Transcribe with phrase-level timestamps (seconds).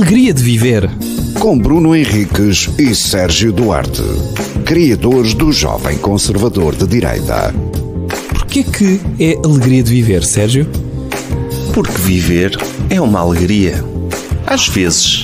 [0.00, 0.88] alegria de viver.
[1.38, 4.00] Com Bruno Henriques e Sérgio Duarte,
[4.64, 7.52] criadores do Jovem Conservador de Direita.
[8.30, 10.66] Porquê que é alegria de viver, Sérgio?
[11.74, 12.56] Porque viver
[12.88, 13.74] é uma alegria.
[14.46, 15.22] Às vezes.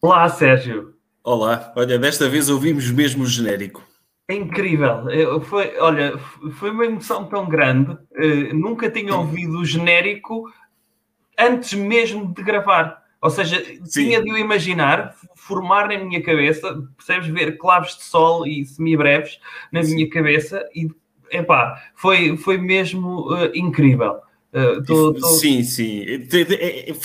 [0.00, 0.94] Olá, Sérgio.
[1.24, 3.82] Olá, olha, desta vez ouvimos mesmo o genérico.
[4.28, 5.08] É incrível.
[5.08, 6.18] Eu- Foi, olha,
[6.52, 7.96] foi uma emoção tão grande.
[8.14, 10.44] eh, nunca tinha ouvido o genérico
[11.38, 13.02] antes mesmo de gravar.
[13.22, 14.04] Ou seja, Sim.
[14.04, 17.28] tinha de o imaginar, formar na minha cabeça, percebes?
[17.28, 19.40] Ver claves de sol e semibreves
[19.72, 20.88] na minha cabeça e,
[21.30, 24.18] epá, foi, foi mesmo eh, incrível.
[24.52, 26.04] Eh, tô- tô- Sim, sim.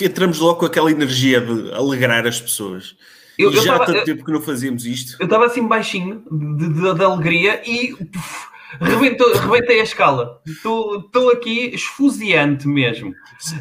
[0.02, 2.96] Entramos logo com aquela energia de alegrar as pessoas.
[3.38, 5.18] Eu- eu já há tanto tempo que não fazíamos isto.
[5.20, 8.48] Eu estava assim baixinho de, de- de alegria e puf,
[8.80, 10.42] rebentou- rebentei a escala.
[10.48, 13.14] Estou aqui esfuziante mesmo.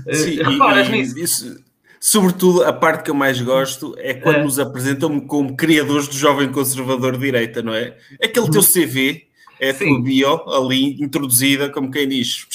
[0.06, 1.18] Eh, Sim, e- reparas e nisso?
[1.18, 1.64] isso-
[1.98, 4.44] sobretudo, a parte que eu mais gosto é quando É.
[4.44, 7.96] nos apresentam como criadores do Jovem Conservador de Direita, não é?
[8.22, 9.26] Aquele teu CV,
[9.60, 12.46] é a tua bio ali introduzida, como quem diz.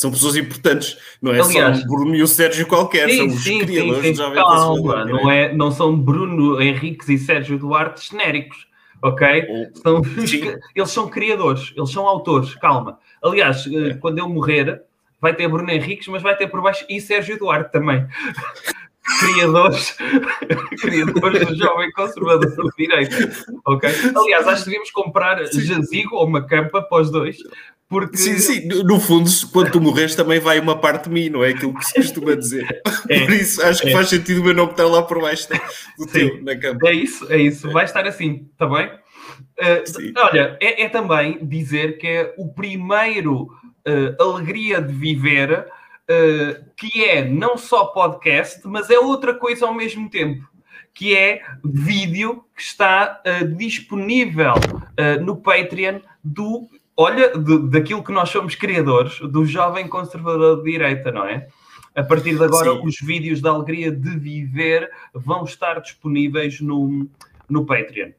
[0.00, 3.26] "Psh, São pessoas importantes, não é Aliás- só um Bruno e o Sérgio qualquer, são
[3.26, 8.08] os criadores do Jovem Conservador Calma, não, é, não são Bruno Henriques e Sérgio Duarte
[8.10, 8.66] genéricos,
[9.02, 9.46] ok?
[9.82, 10.54] São, Sim.
[10.74, 12.98] eles são criadores, eles são autores, calma.
[13.22, 14.82] Aliás, eh, quando eu morrer,
[15.20, 18.06] vai ter Bruno Henriques, mas vai ter por baixo e Sérgio Duarte também.
[19.20, 19.96] Criadores,
[20.80, 23.16] criadores do Jovem Conservador de Direito,
[23.66, 23.90] ok?
[24.16, 27.36] Aliás, acho que devíamos comprar jazigo ou uma campa para os dois,
[27.90, 31.42] porque Sim, sim, no fundo, quando tu morres também vai uma parte de mim, não
[31.42, 32.64] é aquilo que se costuma dizer.
[33.08, 33.92] É, Por isso acho que é.
[33.92, 35.48] faz sentido o meu nome estar lá por baixo
[35.98, 36.12] do Sim.
[36.12, 36.78] teu, na cama.
[36.84, 37.68] É isso, é isso.
[37.72, 38.86] Vai estar assim, está bem?
[38.86, 45.66] Uh, olha, é, é também dizer que é o primeiro uh, alegria de viver,
[46.10, 50.48] uh, que é não só podcast, mas é outra coisa ao mesmo tempo,
[50.92, 57.32] que é vídeo que está uh, disponível uh, no Patreon do, olha,
[57.70, 61.46] daquilo que nós somos criadores, do jovem conservador de direita, não é?
[61.94, 62.82] A partir de agora, Sim.
[62.84, 67.08] os vídeos da alegria de viver vão estar disponíveis no,
[67.48, 68.10] no Patreon.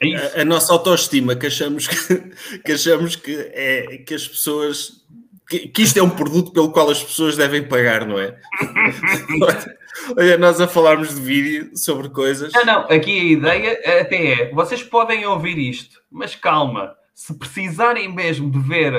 [0.00, 0.16] É.
[0.16, 5.04] A, a nossa autoestima, que achamos que, que, achamos que, é, que as pessoas.
[5.50, 8.38] Que, que isto é um produto pelo qual as pessoas devem pagar, não é?
[10.16, 12.52] Olha, nós a falarmos de vídeo sobre coisas.
[12.52, 18.14] Não, não, aqui a ideia até é: vocês podem ouvir isto, mas calma, se precisarem
[18.14, 18.94] mesmo de ver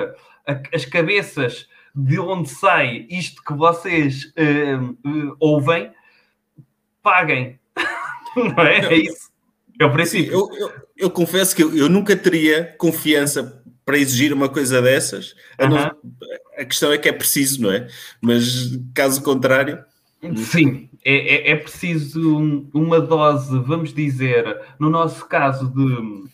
[0.45, 5.89] a- as cabeças de onde sai isto que vocês hum, hum, ouvem,
[7.01, 7.59] paguem.
[8.35, 8.79] Não é?
[8.79, 9.31] É isso.
[9.79, 10.33] É o Sim, princípio.
[10.33, 15.35] eu, eu, eu confesso que eu, eu nunca teria confiança para exigir uma coisa dessas.
[15.57, 15.95] A, não-
[16.57, 17.87] a questão é que é preciso, não é?
[18.21, 19.83] Mas caso contrário.
[20.35, 26.29] Sim, é, é- é preciso um- uma dose, vamos dizer, no nosso caso, de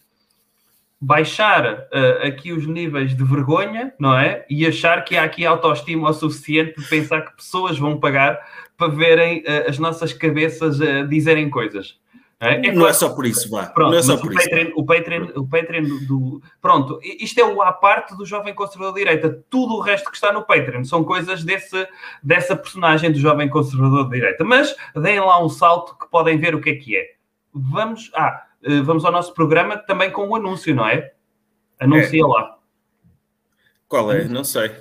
[0.99, 4.45] baixar ah, aqui os níveis de vergonha, não é?
[4.49, 8.39] E achar que há aqui autoestima o suficiente de pensar que pessoas vão pagar
[8.77, 11.95] para verem ah, as nossas cabeças ah, dizerem coisas.
[12.39, 12.53] Não é?
[12.55, 13.65] É não claro- é só por isso, vá.
[13.65, 14.43] Pronto, não é só por o isso.
[14.49, 18.53] Patreon, o Patreon, o Patreon do, do- Pronto, isto é o à parte do Jovem
[18.53, 19.43] Conservador de Direita.
[19.49, 21.87] Tudo o resto que está no Patreon são coisas desse,
[22.21, 24.43] dessa personagem do Jovem Conservador de Direita.
[24.43, 27.05] Mas deem lá um salto que podem ver o que é que é.
[27.51, 31.13] Vamos, ah, eh, vamos ao nosso programa também com o anúncio, não é?
[31.79, 32.55] Anuncia lá.
[33.87, 34.25] Qual é?
[34.25, 34.71] Não sei.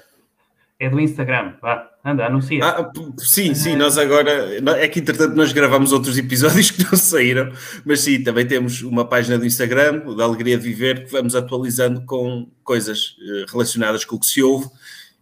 [0.79, 1.55] É do Instagram.
[1.63, 2.63] Vá, anda, anuncia.
[2.63, 4.31] Ah, sim, sim, nós agora.
[4.79, 7.51] É que entretanto nós gravamos outros episódios que não saíram,
[7.85, 12.03] mas sim, também temos uma página do Instagram, da Alegria de Viver, que vamos atualizando
[12.05, 14.67] com coisas eh, relacionadas com o que se ouve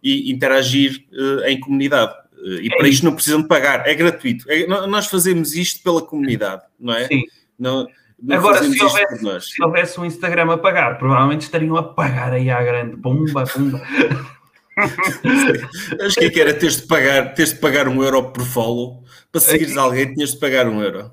[0.03, 1.05] e interagir
[1.43, 2.13] eh, em comunidade.
[2.37, 4.43] Eh, E É para isto não precisam de pagar, é gratuito.
[4.51, 7.07] É- nó- nós fazemos isto pela comunidade, não é?
[7.07, 7.23] Sim.
[7.57, 7.87] Não,
[8.21, 12.49] não Agora, se houvesse, se houvesse um Instagram a pagar, provavelmente estariam a pagar aí
[12.49, 12.97] à grande.
[12.97, 13.81] Pumba, pumba.
[16.05, 19.03] Acho que é que era teres de pagar, teres de pagar um euro por follow.
[19.31, 21.11] Para seguires alguém, tinhas de pagar um euro.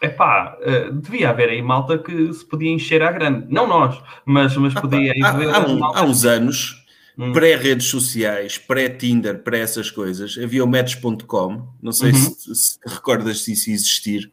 [0.00, 3.46] Epá, eh, devia haver aí malta que se podia encher à grande.
[3.52, 5.98] Não nós, mas, mas podia Há, haver há um- malta.
[5.98, 6.84] há uns anos,
[7.18, 7.32] Hum.
[7.32, 12.16] pré-redes sociais, pré-Tinder, pré-essas coisas, havia o Match.com, não sei Uhum.
[12.16, 14.30] se, se recordas se isso existir,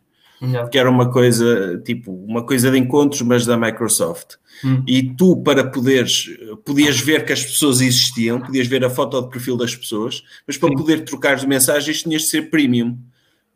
[0.71, 4.35] Que era uma coisa, tipo, uma coisa de encontros, mas da Microsoft.
[4.63, 4.83] Hum.
[4.87, 6.29] E tu, para poderes,
[6.65, 10.57] podias ver que as pessoas existiam, podias ver a foto de perfil das pessoas, mas
[10.57, 10.75] para Sim.
[10.75, 12.97] poder trocar mensagens tinhas de ser premium.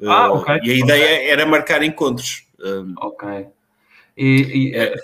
[0.06, 2.48] Ah, Uh, ok, E a ideia era marcar encontros.
[2.62, 3.48] Um, Ok.
[4.16, 4.96] E, e, é.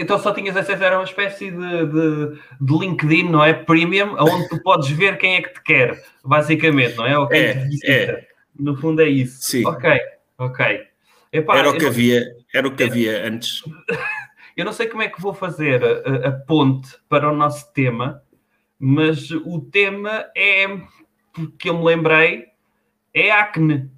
[0.00, 3.52] Então só tinhas acesso a uma espécie de, de, de, LinkedIn, não é?
[3.52, 7.18] Premium, onde tu podes ver quem é que te quer, basicamente, não é?
[7.18, 7.92] Ou quem é, te visita.
[7.92, 8.26] É.
[8.56, 9.38] No fundo é isso.
[9.40, 9.66] Sim.
[9.66, 9.90] Ok,
[10.38, 10.86] ok.
[11.32, 13.62] Epá, era o que havia, era o que havia antes.
[14.54, 18.22] Eu não sei como é que vou fazer a, a ponte para o nosso tema,
[18.78, 20.66] mas o tema é,
[21.32, 22.48] porque eu me lembrei,
[23.14, 23.90] é acne.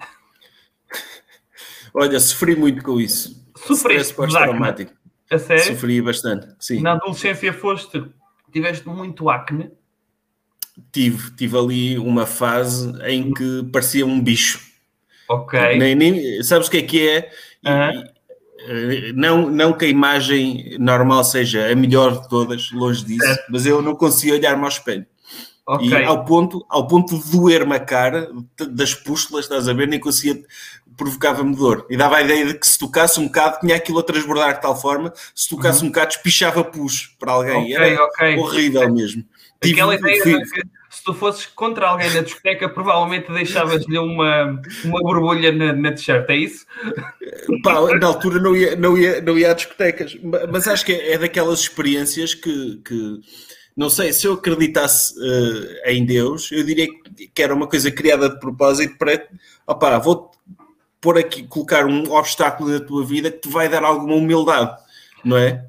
[1.92, 3.46] Olha, sofri muito com isso.
[3.56, 4.92] Sofreste pós-traumático.
[5.30, 5.64] A sério?
[5.64, 6.80] Sofri bastante, sim.
[6.80, 8.02] Na adolescência foste,
[8.50, 9.70] tiveste muito acne?
[10.90, 14.67] Tive, tive ali uma fase em que parecia um bicho.
[15.28, 15.78] Ok.
[15.78, 17.30] Nem, nem, sabes o que é que é?
[19.14, 23.44] não, não que a imagem normal seja a melhor de todas, longe disso, certo.
[23.50, 25.06] mas eu não consigo olhar-me ao espelho.
[25.66, 25.90] Okay.
[25.90, 28.30] E ao ponto, ao ponto de doer-me a cara
[28.70, 29.86] das pústulas, estás a ver?
[29.86, 30.42] Nem conseguia,
[30.96, 31.86] provocava-me dor.
[31.90, 34.62] E dava a ideia de que se tocasse um bocado, tinha aquilo a transbordar de
[34.62, 35.86] tal forma, se tocasse uhum.
[35.86, 37.74] um bocado, espichava pus para alguém.
[37.74, 38.38] Okay, Era okay.
[38.38, 39.24] horrível mesmo.
[39.62, 40.62] Aquela Tive, ideia fui...
[41.08, 46.36] tu fosses contra alguém na discoteca, provavelmente deixavas-lhe uma, uma borbulha na, na t-shirt, é
[46.36, 46.66] isso?
[47.64, 50.18] Pá, na altura não ia, não, ia, não ia a discotecas,
[50.52, 53.20] mas acho que é, é daquelas experiências que, que
[53.74, 56.86] não sei, se eu acreditasse uh, em Deus, eu diria
[57.32, 59.26] que era uma coisa criada de propósito para,
[59.66, 60.30] opá, vou
[61.00, 64.76] pôr aqui, colocar um obstáculo na tua vida que te vai dar alguma humildade,
[65.24, 65.64] não é?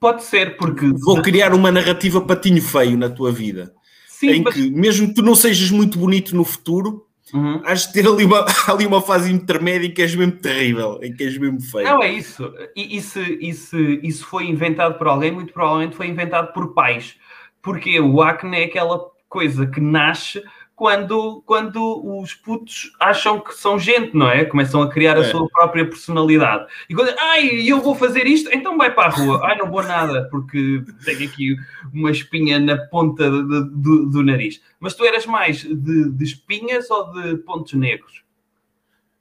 [0.00, 0.86] Pode ser, porque...
[1.04, 3.74] Vou criar uma narrativa patinho feio na tua vida.
[4.18, 4.54] Sim, em mas...
[4.54, 7.60] que, mesmo que tu não sejas muito bonito no futuro, Uhum.
[7.62, 11.12] Has de ter ali uma, ali uma fase intermédia em que és mesmo terrível, em
[11.12, 11.86] que és mesmo feio.
[11.86, 12.50] Não, é isso.
[12.74, 16.72] E, e, se, e se isso foi inventado por alguém, muito provavelmente foi inventado por
[16.72, 17.16] pais.
[17.60, 18.98] Porque o acne é aquela
[19.28, 20.42] coisa que nasce
[20.78, 24.44] quando, quando os putos acham que são gente, não é?
[24.44, 25.24] Começam a criar a é.
[25.24, 26.66] sua própria personalidade.
[26.88, 29.40] E quando, ai, eu vou fazer isto, então vai para a rua.
[29.42, 31.56] Ai, não vou nada, porque tenho aqui
[31.92, 33.42] uma espinha na ponta de,
[33.72, 34.62] do, do, nariz.
[34.78, 38.22] Mas tu eras mais de, de espinhas ou de pontos negros?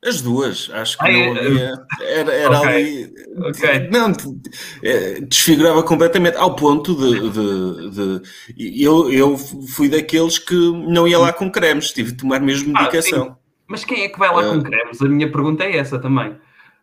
[0.06, 1.74] As duas, acho que não havia.
[2.02, 2.70] Era, era okay.
[2.70, 3.14] ali.
[3.50, 3.90] Okay.
[3.90, 4.14] Não,
[4.84, 7.30] é, desfigurava completamente, ao ponto de.
[7.32, 8.20] de,
[8.54, 12.78] de eu, eu fui daqueles que não ia lá com cremes, tive de tomar mesmo
[12.78, 13.30] ah, medicação.
[13.32, 14.64] Ah, Mas quem é que vai lá com ah.
[14.64, 15.02] cremes?
[15.02, 16.38] A minha pergunta é essa também.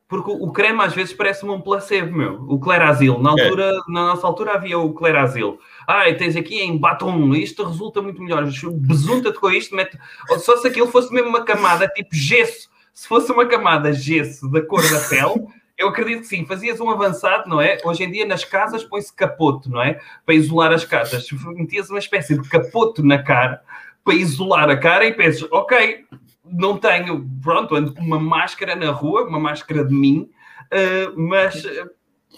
[0.08, 2.44] Porque o creme às vezes parece-me um placebo, meu.
[2.48, 3.20] O Clerazil.
[3.20, 3.44] Na, é.
[3.44, 3.92] altura, é.
[3.92, 5.58] na nossa altura havia o Clerazil.
[5.86, 8.44] Ah, tens aqui em batom, isto resulta muito melhor.
[8.72, 9.96] Besunta-te com isto, mete...
[10.38, 14.62] só se aquilo fosse mesmo uma camada tipo gesso se fosse uma camada gesso da
[14.62, 15.46] cor da pele,
[15.76, 17.78] eu acredito que sim, fazias um avançado, não é?
[17.84, 20.00] Hoje em dia nas casas põe-se capoto, não é?
[20.24, 21.28] Para isolar as casas.
[21.56, 23.60] Metias uma espécie de capoto na cara
[24.04, 26.04] para isolar a cara e pensas, ok,
[26.44, 30.30] não tenho, pronto, ando com uma máscara na rua, uma máscara de mim,
[30.66, 31.64] uh, mas,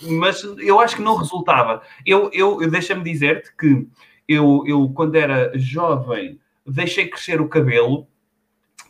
[0.03, 1.83] mas eu acho que não resultava.
[2.07, 3.87] Eu, eu, deixa-me dizer-te que
[4.29, 8.07] eu, eu, quando era jovem, deixei crescer o cabelo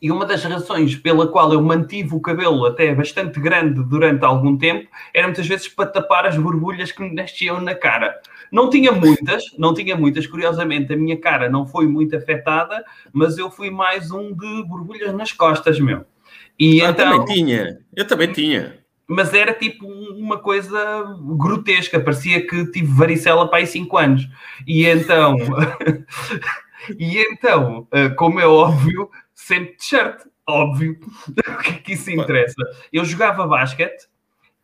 [0.00, 4.56] e uma das razões pela qual eu mantive o cabelo até bastante grande durante algum
[4.56, 8.20] tempo era muitas vezes para tapar as borbulhas que me nasciam na cara.
[8.50, 13.38] Não tinha muitas, não tinha muitas, curiosamente a minha cara não foi muito afetada, mas
[13.38, 16.04] eu fui mais um de borbulhas nas costas, meu.
[16.58, 18.78] E ah, então, também tinha, eu também tinha.
[19.08, 21.04] Mas era tipo uma coisa
[21.36, 24.28] grotesca, parecia que tive varicela para aí 5 anos.
[24.66, 25.36] E então,
[26.98, 30.98] e então, eh, como é óbvio, sempre t-shirt, óbvio.
[31.28, 32.62] o que é que isso interessa?
[32.92, 34.08] Eu jogava basquete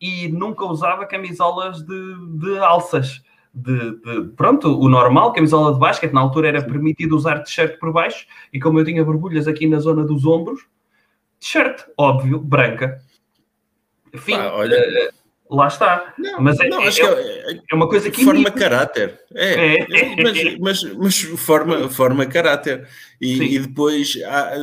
[0.01, 3.23] e nunca usava camisolas de, de alças.
[3.55, 7.93] De, de, pronto, o normal, camisola de basquete, na altura era permitido usar t-shirt por
[7.93, 10.67] baixo, e como eu tinha borbulhas aqui na zona dos ombros,
[11.39, 13.01] t-shirt, óbvio, branca.
[14.13, 14.77] Enfim, Pá, olha...
[14.77, 15.22] uh,
[15.57, 16.15] lá está.
[16.19, 18.25] Não, mas é, não, é, é, é, uma coisa que.
[18.25, 19.19] Forma caráter.
[19.35, 19.87] É, é.
[20.23, 22.89] Mas, mas, mas, forma, forma caráter.
[23.21, 24.19] E, e depois.
[24.25, 24.55] Há,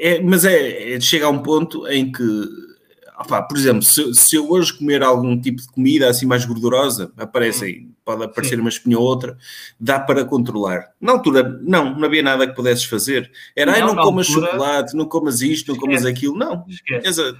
[0.00, 2.68] é, mas é, chega a um ponto em que.
[3.48, 7.64] Por exemplo, se, se, eu hoje comer algum tipo de comida assim mais gordurosa, aparece
[7.64, 8.60] aí, pode aparecer Sim.
[8.60, 9.36] uma espinha ou outra,
[9.78, 10.92] dá para controlar.
[11.00, 13.28] Na altura, não, não havia nada que pudesses fazer.
[13.56, 14.46] Era, não, não comas altura...
[14.46, 16.38] chocolate, não comas isto, não comas aquilo.
[16.38, 16.64] Não.
[16.68, 17.34] Esquece.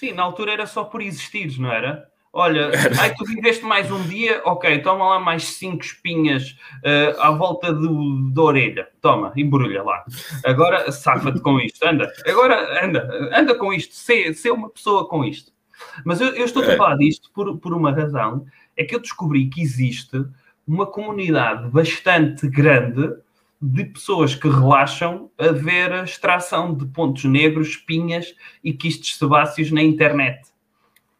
[0.00, 2.08] Sim, na altura era só por existires, não era?
[2.32, 7.30] Olha, ai, tu viveste mais um dia, ok, toma lá mais cinco espinhas uh, à
[7.32, 8.88] volta do, da orelha.
[9.02, 10.02] Toma, embrulha lá.
[10.42, 12.10] Agora safa-te com isto, anda.
[12.26, 15.52] Agora anda, anda com isto, sê, sê uma pessoa com isto.
[16.02, 16.76] Mas eu, eu estou a é.
[16.78, 18.46] falar disto por, por uma razão,
[18.78, 20.24] é que eu descobri que existe
[20.66, 23.16] uma comunidade bastante grande
[23.60, 29.70] de pessoas que relaxam a ver a extração de pontos negros, espinhas e quistes sebáceos
[29.70, 30.48] na internet.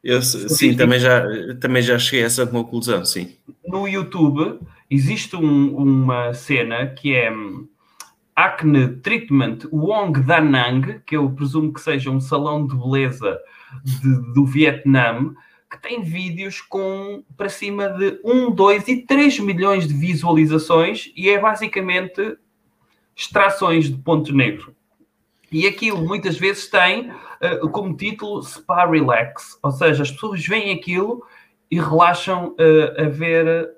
[0.03, 1.23] Eu, sim, também já,
[1.61, 3.37] também já cheguei a essa conclusão, sim.
[3.67, 4.59] No YouTube
[4.91, 7.69] existe um, uma cena que é hum,
[8.35, 13.39] Acne Treatment Wong Da Nang, que eu presumo que seja um salão de beleza
[13.85, 15.35] de, do Vietnã,
[15.71, 21.31] que tem vídeos com para cima de 1, 2 e 3 milhões de visualizações e
[21.31, 22.37] é basicamente
[23.17, 24.75] extrações de ponto negro.
[25.53, 30.73] E aquilo muitas vezes tem uh, como título Spa Relax, ou seja, as pessoas veem
[30.73, 31.25] aquilo
[31.71, 33.71] e relaxam uh, a ver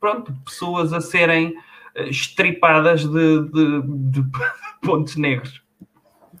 [0.00, 1.56] pronto, pessoas a serem
[1.96, 4.24] uh, estripadas de, de, de
[4.82, 5.62] pontos negros.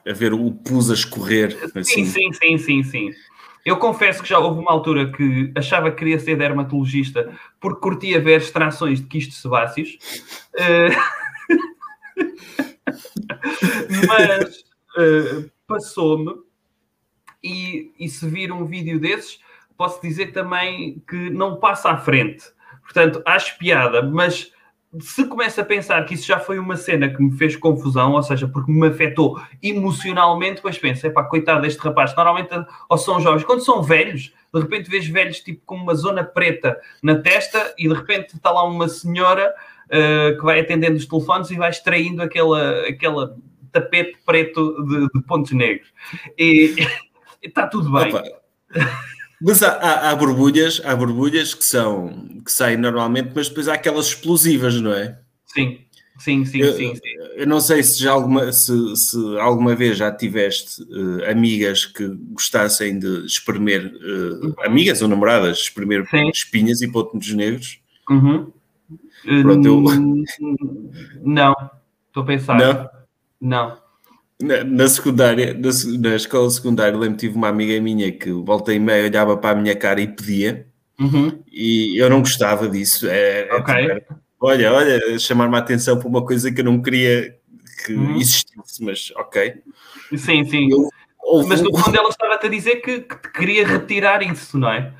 [0.06, 1.58] A ver o pus a escorrer.
[1.74, 2.04] Assim.
[2.04, 3.10] Sim, sim, sim, sim, sim.
[3.68, 8.18] Eu confesso que já houve uma altura que achava que queria ser dermatologista porque curtia
[8.18, 9.98] ver extrações de quistos sebáceos.
[10.54, 11.18] Uh...
[14.08, 14.60] Mas
[14.96, 16.34] uh, passou-me
[17.44, 19.38] e, e se vir um vídeo desses,
[19.76, 22.46] posso dizer também que não passa à frente.
[22.80, 24.50] Portanto, acho piada, mas
[25.00, 28.22] se começa a pensar que isso já foi uma cena que me fez confusão, ou
[28.22, 32.50] seja, porque me afetou emocionalmente, depois penso, é pá, coitado deste rapaz, normalmente
[32.88, 36.78] ou são jovens, quando são velhos, de repente vês velhos tipo com uma zona preta
[37.02, 39.54] na testa e de repente está lá uma senhora
[39.86, 43.36] uh, que vai atendendo os telefones e vai extraindo aquela, aquela
[43.70, 45.92] tapete preto de, de pontos negros.
[46.38, 46.74] E
[47.42, 48.10] está tudo bem.
[49.40, 53.74] Mas há, há, há, borbulhas, há borbulhas que são que saem normalmente, mas depois há
[53.74, 55.18] aquelas explosivas, não é?
[55.46, 55.78] Sim,
[56.18, 57.00] sim, sim, eu, sim, sim.
[57.36, 62.08] Eu não sei se já alguma, se, se alguma vez já tiveste uh, amigas que
[62.32, 66.28] gostassem de espremer, uh, amigas ou namoradas, espremer sim.
[66.30, 67.80] espinhas e pontos negros.
[68.10, 68.52] Uhum.
[69.42, 69.82] Pronto, eu...
[71.22, 71.54] Não,
[72.08, 72.58] estou a pensar.
[72.58, 72.90] Não?
[73.40, 73.87] Não.
[74.40, 75.68] Na, na, secundária, na,
[75.98, 79.58] na, escola secundária, lembro que tive uma amiga minha que volta e meia olhava para
[79.58, 80.68] a minha cara e pedia,
[81.00, 81.42] uhum.
[81.50, 83.08] e eu não gostava disso.
[83.08, 83.74] É, ok.
[83.74, 84.04] É,
[84.40, 87.36] olha, olha, chamar-me a atenção para uma coisa que eu não queria
[87.84, 88.16] que uhum.
[88.16, 89.54] existisse, mas ok.
[90.16, 90.68] Sim, sim.
[90.70, 90.88] Eu,
[91.46, 94.92] mas no fundo ela estava-te a dizer que, que queria retirar isso, não é?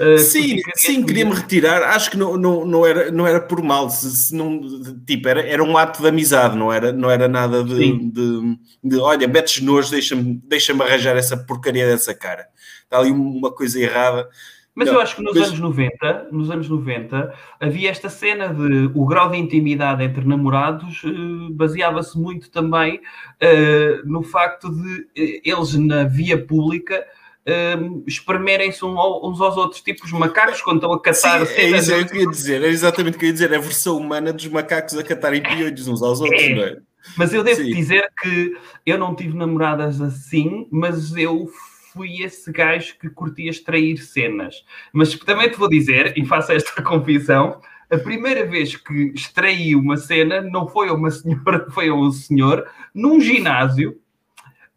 [0.00, 1.82] Uh, sim, sim, queria-me retirar.
[1.82, 4.60] Acho que não, não, não, era, não era por mal, se, se não,
[5.04, 8.96] tipo, era, era um ato de amizade, não era, não era nada de, de, de,
[8.98, 12.46] olha, metes nojo, deixa-me deixa arranjar essa porcaria dessa cara.
[12.84, 14.28] Está ali uma coisa errada.
[14.78, 18.88] Mas não, eu acho que nos anos 90, nos anos 90, havia esta cena de
[18.94, 23.00] o grau de intimidade entre namorados uh, baseava-se muito também
[23.42, 25.08] uh, no facto de
[25.44, 27.04] eles na via pública
[27.48, 31.46] um, espremerem-se uns aos outros, tipo os macacos quando estão a catar.
[31.46, 33.52] Sim, é isso é que eu ia dizer, é exatamente o que eu ia dizer,
[33.52, 36.54] é a versão humana dos macacos a catarem piolhos uns aos outros, é.
[36.54, 36.76] não é?
[37.16, 37.72] Mas eu devo Sim.
[37.72, 41.48] dizer que eu não tive namoradas assim, mas eu
[41.92, 44.64] fui esse gajo que curtia extrair cenas.
[44.92, 49.96] Mas também te vou dizer, e faço esta confissão, a primeira vez que extraí uma
[49.96, 53.98] cena não foi a uma senhora, foi a um senhor, num ginásio,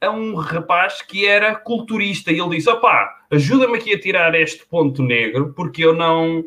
[0.01, 4.65] a um rapaz que era culturista e ele disse: opá, ajuda-me aqui a tirar este
[4.65, 6.43] ponto negro porque eu não,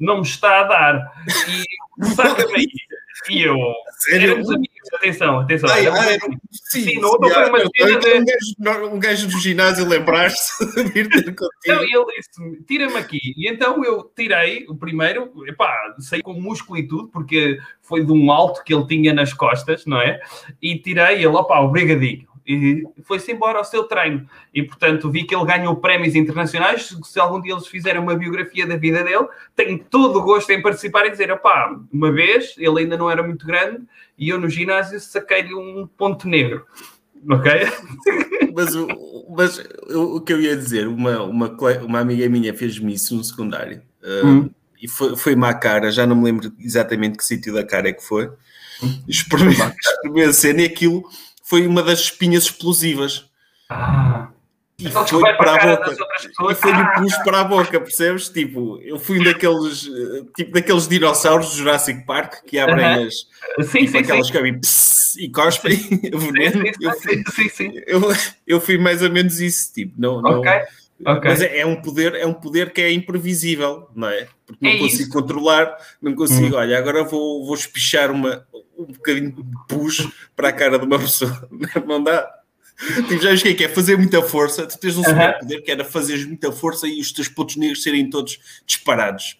[0.00, 1.12] não me está a dar.
[1.48, 2.66] E saca-me aí.
[3.28, 3.56] E eu,
[3.98, 4.30] Sério?
[4.30, 5.68] éramos amigos, atenção, atenção.
[5.70, 6.18] Ai, ai,
[6.52, 8.14] sim, sim, não, não foi uma cena de...
[8.14, 11.50] um, gajo, um gajo do ginásio lembrar-se de ter contigo.
[11.64, 13.20] Então ele disse tira-me aqui.
[13.36, 18.12] E então eu tirei o primeiro, epá, saí com músculo e tudo, porque foi de
[18.12, 20.20] um alto que ele tinha nas costas, não é?
[20.62, 24.26] E tirei ele, opá, obrigadinho e foi-se embora ao seu treino.
[24.54, 26.96] E, portanto, vi que ele ganhou prémios internacionais.
[27.04, 30.62] Se algum dia eles fizerem uma biografia da vida dele, tenho todo o gosto em
[30.62, 33.82] participar e dizer: opá, uma vez, ele ainda não era muito grande,
[34.16, 36.64] e eu no ginásio saquei-lhe um ponto negro.
[37.28, 37.52] Ok?
[38.54, 39.58] mas, o, mas
[39.90, 43.82] o, que eu ia dizer, uma, uma, uma amiga minha fez-me isso no secundário.
[44.02, 44.50] Uh, hum.
[44.80, 47.92] E foi, foi-me à cara, já não me lembro exatamente que sítio da cara é
[47.92, 48.30] que foi.
[48.82, 49.02] Hum.
[49.06, 51.02] Experimentei a cena e aquilo
[51.48, 53.24] foi uma das espinhas explosivas.
[53.70, 54.28] Ah.
[54.78, 55.96] E foi para, para a boca.
[56.50, 56.92] E foi-lhe ah.
[56.98, 58.28] pus para a boca, percebes?
[58.28, 59.88] Tipo, eu fui um daqueles,
[60.36, 63.06] tipo, daqueles dinossauros do Jurassic Park que abrem uh -huh.
[63.06, 63.66] as.
[63.66, 64.32] Sim, tipo, sim, aquelas sim.
[64.32, 64.60] que abrem
[65.18, 65.76] e cospem
[66.14, 66.64] veneno.
[66.80, 67.72] Eu, fui, sim, sim.
[67.86, 68.00] Eu,
[68.46, 70.22] eu fui mais ou menos isso, tipo, não.
[70.22, 70.60] não okay.
[71.00, 71.30] Okay.
[71.30, 74.26] Mas é, é, um poder, é um poder que é imprevisível, não é?
[74.44, 75.12] Porque não é consigo isso.
[75.12, 76.56] controlar, não consigo.
[76.56, 76.58] Hum.
[76.58, 78.44] Olha, agora vou, vou espichar uma,
[78.78, 81.48] um bocadinho de pus para a cara de uma pessoa.
[81.86, 82.28] Não dá.
[83.08, 84.66] Tipo, já que é, que é fazer muita força.
[84.66, 87.82] Tu tens um super poder que era fazer muita força e os teus pontos negros
[87.82, 89.36] serem todos disparados.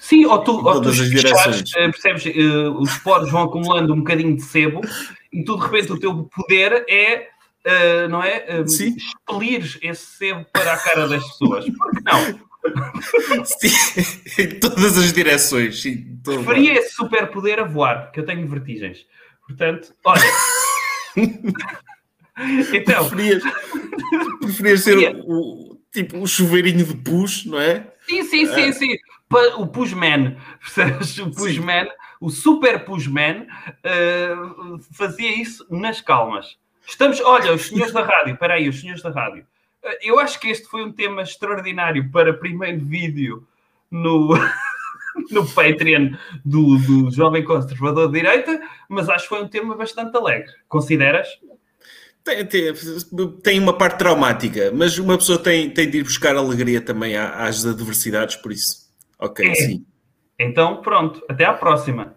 [0.00, 0.90] Sim, ou tu, ou tu.
[0.90, 4.80] Eh, percebes, uh, os poros vão acumulando um bocadinho de sebo
[5.32, 7.28] e tu de repente o teu poder é
[7.66, 8.60] uh, não é?
[8.60, 8.96] Uh, Sim.
[8.96, 11.64] Expelires esse sebo para a cara das pessoas.
[11.66, 12.40] Por que não?
[13.44, 15.82] Sim, em todas as direções.
[15.82, 16.18] Sim.
[16.22, 19.06] Preferia esse superpoder a voar, porque eu tenho vertigens.
[19.46, 20.22] Portanto, olha.
[22.72, 23.42] então, Preferias,
[24.40, 27.92] preferias ser o, tipo, o chuveirinho de pus, não é?
[28.08, 28.96] sim, sim, sim, sim.
[29.28, 31.18] Pa- O Pushman, percebes?
[31.18, 31.88] O Pushman,
[32.20, 36.56] o Super Pushman, uh, fazia isso nas calmas.
[36.86, 39.46] Estamos, olha, os senhores da rádio, espera aí, os senhores da rádio.
[40.02, 43.46] Eu acho que este foi um tema extraordinário para primeiro vídeo
[43.90, 44.30] no,
[45.30, 46.12] no Patreon
[46.44, 50.50] do, do Jovem Conservador de Direita, mas acho que foi um tema bastante alegre.
[50.68, 51.28] Consideras?
[52.24, 52.72] Tem, tem,
[53.42, 57.66] tem uma parte traumática, mas uma pessoa tem, tem de ir buscar alegria também às
[57.66, 58.90] adversidades, por isso.
[59.18, 59.54] Ok, É.
[59.54, 59.84] sim.
[60.38, 62.16] Então, pronto, até à próxima.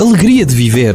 [0.00, 0.94] Alegria de viver.